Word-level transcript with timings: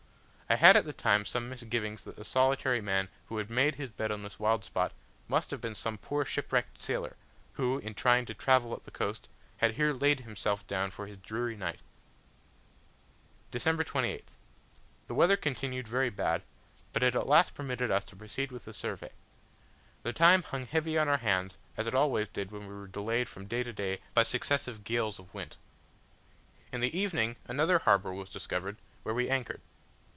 I 0.49 0.55
had 0.55 0.75
at 0.75 0.83
the 0.83 0.91
time 0.91 1.23
some 1.23 1.47
misgivings 1.49 2.03
that 2.03 2.17
the 2.17 2.25
solitary 2.25 2.81
man 2.81 3.07
who 3.27 3.37
had 3.37 3.49
made 3.49 3.75
his 3.75 3.89
bed 3.93 4.11
on 4.11 4.21
this 4.21 4.37
wild 4.37 4.65
spot, 4.65 4.91
must 5.29 5.49
have 5.51 5.61
been 5.61 5.75
some 5.75 5.97
poor 5.97 6.25
shipwrecked 6.25 6.83
sailor, 6.83 7.15
who, 7.53 7.77
in 7.79 7.93
trying 7.93 8.25
to 8.25 8.33
travel 8.33 8.73
up 8.73 8.83
the 8.83 8.91
coast, 8.91 9.29
had 9.59 9.75
here 9.75 9.93
laid 9.93 10.19
himself 10.19 10.67
down 10.67 10.91
for 10.91 11.07
his 11.07 11.15
dreary 11.15 11.55
night. 11.55 11.79
December 13.49 13.85
28th. 13.85 14.35
The 15.07 15.13
weather 15.15 15.37
continued 15.37 15.87
very 15.87 16.09
bad, 16.09 16.41
but 16.91 17.01
it 17.01 17.15
at 17.15 17.27
last 17.29 17.55
permitted 17.55 17.89
us 17.89 18.03
to 18.03 18.17
proceed 18.17 18.51
with 18.51 18.65
the 18.65 18.73
survey. 18.73 19.13
The 20.03 20.11
time 20.11 20.43
hung 20.43 20.65
heavy 20.65 20.97
on 20.97 21.07
our 21.07 21.19
hands, 21.19 21.57
as 21.77 21.87
it 21.87 21.95
always 21.95 22.27
did 22.27 22.51
when 22.51 22.67
we 22.67 22.73
were 22.75 22.87
delayed 22.87 23.29
from 23.29 23.45
day 23.45 23.63
to 23.63 23.71
day 23.71 24.01
by 24.13 24.23
successive 24.23 24.83
gales 24.83 25.17
of 25.17 25.33
wind. 25.33 25.55
In 26.73 26.81
the 26.81 26.99
evening 26.99 27.37
another 27.47 27.79
harbour 27.79 28.11
was 28.11 28.29
discovered, 28.29 28.75
where 29.03 29.15
we 29.15 29.29
anchored. 29.29 29.61